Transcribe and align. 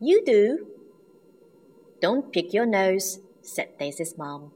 You 0.00 0.22
do. 0.24 0.66
Don't 2.00 2.32
pick 2.32 2.52
your 2.52 2.66
nose, 2.66 3.20
said 3.40 3.78
Daisy's 3.78 4.18
mom. 4.18 4.52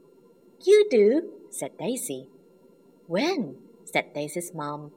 You 0.63 0.87
do, 0.89 1.31
said 1.49 1.77
Daisy. 1.77 2.27
When? 3.07 3.55
said 3.85 4.13
Daisy's 4.13 4.53
mom. 4.53 4.91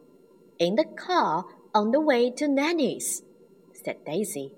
In 0.59 0.77
the 0.77 0.85
car 0.85 1.47
on 1.75 1.91
the 1.91 2.01
way 2.01 2.31
to 2.31 2.47
Nanny's, 2.47 3.23
said 3.73 4.05
Daisy. 4.05 4.53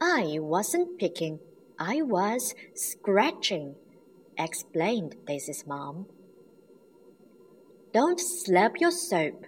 I 0.00 0.38
wasn't 0.40 0.98
picking, 0.98 1.38
I 1.78 2.02
was 2.02 2.54
scratching, 2.74 3.76
explained 4.36 5.14
Daisy's 5.26 5.66
mom. 5.66 6.06
Don't 7.92 8.20
slap 8.20 8.80
your 8.80 8.90
soap, 8.90 9.46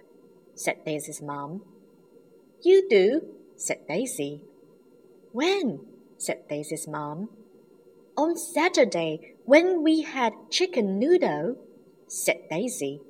said 0.55 0.85
Daisy's 0.85 1.21
mom. 1.21 1.63
You 2.61 2.87
do, 2.89 3.21
said 3.57 3.87
Daisy. 3.87 4.41
When? 5.33 5.79
said 6.17 6.47
Daisy's 6.47 6.87
mom. 6.87 7.29
On 8.15 8.37
Saturday, 8.37 9.33
when 9.45 9.83
we 9.83 10.03
had 10.03 10.33
chicken 10.51 10.99
noodle, 10.99 11.57
said 12.07 12.47
Daisy. 12.49 13.01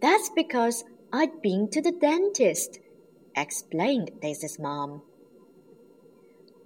That's 0.00 0.28
because 0.28 0.84
I'd 1.10 1.40
been 1.40 1.70
to 1.70 1.80
the 1.80 1.90
dentist, 1.90 2.80
explained 3.34 4.10
Daisy's 4.20 4.58
mom. 4.58 5.02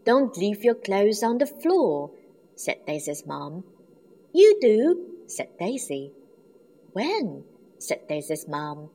Don't 0.04 0.36
leave 0.36 0.64
your 0.64 0.74
clothes 0.74 1.22
on 1.22 1.38
the 1.38 1.46
floor, 1.46 2.10
said 2.56 2.84
Daisy's 2.86 3.24
mom. 3.24 3.62
You 4.32 4.58
do, 4.60 5.06
said 5.28 5.56
Daisy. 5.58 6.12
When? 6.92 7.44
said 7.78 8.08
Daisy's 8.08 8.48
mom. 8.48 8.90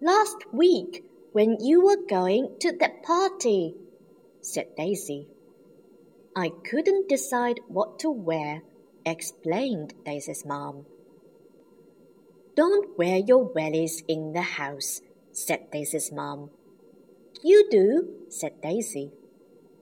Last 0.00 0.52
week, 0.52 1.04
when 1.32 1.58
you 1.60 1.84
were 1.84 2.06
going 2.08 2.56
to 2.60 2.72
that 2.78 3.02
party, 3.02 3.74
said 4.42 4.76
Daisy. 4.76 5.28
I 6.36 6.50
couldn't 6.68 7.08
decide 7.08 7.60
what 7.68 7.98
to 8.00 8.10
wear, 8.10 8.62
explained 9.06 9.94
Daisy's 10.04 10.44
mom. 10.44 10.86
Don't 12.54 12.98
wear 12.98 13.16
your 13.16 13.48
wellies 13.48 14.02
in 14.08 14.32
the 14.32 14.42
house, 14.42 15.00
said 15.32 15.70
Daisy's 15.70 16.12
mom. 16.12 16.50
You 17.42 17.66
do, 17.70 18.26
said 18.28 18.60
Daisy. 18.60 19.12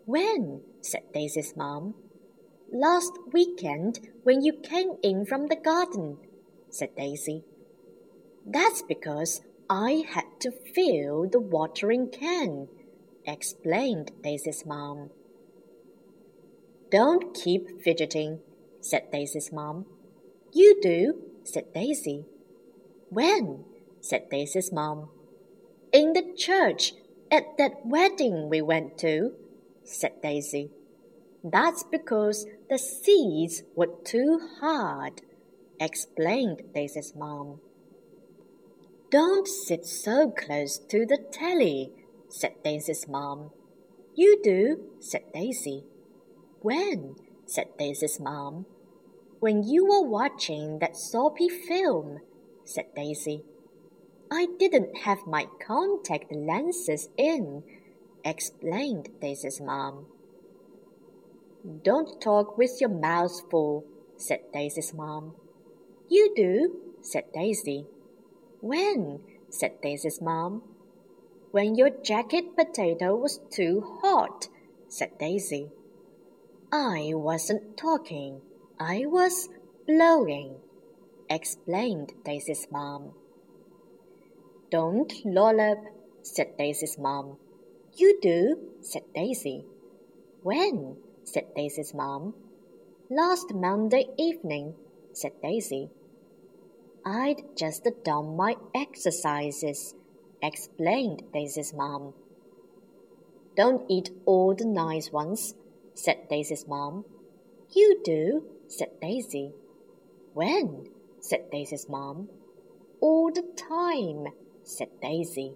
When? 0.05 0.63
said 0.81 1.13
Daisy's 1.13 1.57
mom. 1.57 1.95
Last 2.73 3.13
weekend 3.33 3.99
when 4.23 4.43
you 4.43 4.53
came 4.53 4.93
in 5.03 5.27
from 5.27 5.49
the 5.49 5.57
garden, 5.57 6.19
said 6.69 6.95
Daisy. 6.97 7.45
That's 8.47 8.83
because 8.83 9.41
I 9.69 10.05
had 10.09 10.25
to 10.41 10.51
fill 10.51 11.29
the 11.29 11.41
watering 11.41 12.11
can, 12.11 12.69
explained 13.27 14.13
Daisy's 14.23 14.65
mom. 14.67 15.11
Don't 16.91 17.35
keep 17.35 17.83
fidgeting, 17.83 18.41
said 18.81 19.11
Daisy's 19.13 19.53
mom. 19.53 19.87
You 20.53 20.81
do, 20.81 21.23
said 21.45 21.73
Daisy. 21.73 22.25
When? 23.09 23.65
said 24.01 24.29
Daisy's 24.31 24.73
mom. 24.73 25.09
In 25.93 26.13
the 26.13 26.35
church, 26.37 26.95
at 27.31 27.57
that 27.59 27.85
wedding 27.85 28.49
we 28.49 28.61
went 28.61 28.99
to, 28.99 29.33
said 29.85 30.23
Daisy. 30.23 30.71
That's 31.45 31.85
because 31.85 32.47
the 32.69 32.79
seats 32.79 33.63
were 33.75 33.95
too 34.05 34.41
hard, 34.61 35.23
explained 35.81 36.63
Daisy's 36.75 37.15
mom. 37.15 37.61
Don't 39.11 39.49
sit 39.49 39.87
so 39.87 40.31
close 40.31 40.79
to 40.79 41.07
the 41.07 41.19
telly, 41.33 41.93
said 42.31 42.63
Daisy's 42.65 43.07
mom. 43.09 43.51
You 44.15 44.41
do, 44.43 44.79
said 45.01 45.33
Daisy. 45.35 45.85
When? 46.63 47.17
said 47.47 47.77
Daisy's 47.79 48.21
mom. 48.21 48.67
When 49.41 49.65
you 49.65 49.85
were 49.85 50.07
watching 50.07 50.79
that 50.79 50.97
soapy 50.97 51.49
film, 51.49 52.21
said 52.65 52.95
Daisy. 52.95 53.43
I 54.31 54.47
didn't 54.59 54.99
have 54.99 55.27
my 55.27 55.47
contact 55.67 56.31
lenses 56.31 57.09
in, 57.17 57.65
explained 58.25 59.09
Daisy's 59.21 59.61
mom. 59.61 60.07
Don't 61.83 62.21
talk 62.21 62.57
with 62.57 62.81
your 62.81 62.91
mouth 62.91 63.33
full, 63.51 63.85
said 64.17 64.41
Daisy's 64.53 64.95
mom. 64.95 65.35
You 66.09 66.33
do, 66.37 66.81
said 67.03 67.25
Daisy. 67.35 67.87
When? 68.61 69.21
said 69.49 69.81
Daisy's 69.83 70.21
mom. 70.21 70.63
When 71.53 71.75
your 71.75 71.91
jacket 71.91 72.57
potato 72.57 73.17
was 73.17 73.41
too 73.51 73.99
hot, 74.03 74.49
said 74.89 75.19
Daisy. 75.19 75.71
I 76.73 77.11
wasn't 77.15 77.77
talking, 77.77 78.41
I 78.79 79.05
was 79.07 79.49
blowing, 79.87 80.57
explained 81.29 82.13
Daisy's 82.25 82.69
mom. 82.71 83.15
Don't 84.71 85.13
lollop, 85.25 85.79
said 86.23 86.57
Daisy's 86.57 86.97
mom. 86.97 87.39
You 87.95 88.21
do, 88.23 88.57
said 88.81 89.03
Daisy. 89.13 89.65
When? 90.43 90.97
said 91.25 91.53
Daisy's 91.57 91.93
mom. 91.93 92.35
Last 93.11 93.53
Monday 93.53 94.07
evening, 94.17 94.75
said 95.13 95.33
Daisy. 95.43 95.91
I'd 97.05 97.43
just 97.57 97.89
done 98.05 98.37
my 98.37 98.55
exercises, 98.73 99.95
explained 100.43 101.23
Daisy's 101.33 101.73
mom. 101.75 102.15
Don't 103.57 103.85
eat 103.91 104.11
all 104.25 104.55
the 104.55 104.65
nice 104.65 105.11
ones, 105.13 105.55
said 105.95 106.29
Daisy's 106.29 106.67
mom. 106.67 107.05
You 107.73 108.01
do, 108.05 108.45
said 108.69 109.01
Daisy. 109.01 109.53
When? 110.35 110.89
said 111.21 111.51
Daisy's 111.51 111.89
mom. 111.89 112.29
All 113.01 113.31
the 113.31 113.45
time, 113.57 114.33
said 114.65 114.89
Daisy. 115.03 115.55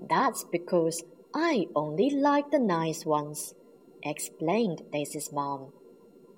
That's 0.00 0.44
because 0.44 1.04
I 1.34 1.66
only 1.74 2.10
like 2.10 2.50
the 2.50 2.58
nice 2.58 3.04
ones, 3.04 3.54
explained 4.02 4.82
Daisy's 4.92 5.32
mom. 5.32 5.72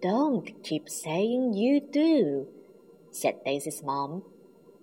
Don't 0.03 0.63
keep 0.63 0.89
saying 0.89 1.55
you 1.55 1.81
do, 1.81 2.49
said 3.11 3.45
Daisy's 3.45 3.83
mom. 3.83 4.23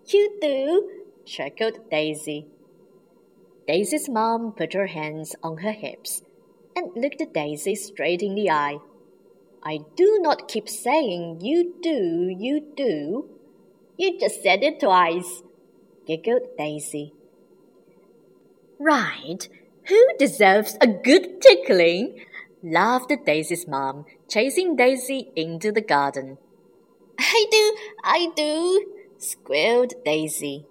You 0.07 0.37
do, 0.39 0.89
chuckled 1.25 1.89
Daisy. 1.89 2.47
Daisy's 3.67 4.07
mom 4.07 4.53
put 4.53 4.73
her 4.73 4.88
hands 4.88 5.35
on 5.44 5.57
her 5.57 5.73
hips 5.73 6.22
and 6.75 6.91
looked 6.95 7.22
Daisy 7.33 7.75
straight 7.75 8.22
in 8.22 8.35
the 8.35 8.50
eye. 8.50 8.78
I 9.63 9.79
do 9.95 10.19
not 10.22 10.47
keep 10.47 10.69
saying 10.69 11.41
you 11.41 11.75
do, 11.81 12.33
you 12.39 12.61
do. 12.75 13.29
You 13.97 14.17
just 14.19 14.41
said 14.41 14.63
it 14.63 14.79
twice, 14.79 15.44
giggled 16.05 16.44
Daisy. 16.57 17.13
Right, 18.79 19.50
who 19.88 20.05
deserves 20.17 20.78
a 20.79 20.88
good 20.88 21.41
tickling? 21.41 22.23
laughed 22.63 23.11
Daisy's 23.25 23.67
mom, 23.67 24.05
chasing 24.29 24.75
Daisy 24.75 25.31
into 25.35 25.72
the 25.72 25.81
garden. 25.81 26.38
I 27.19 27.45
do, 27.51 27.75
I 28.03 28.31
do, 28.35 28.94
squealed 29.17 29.94
Daisy. 30.05 30.66